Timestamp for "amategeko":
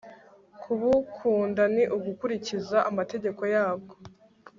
2.89-3.41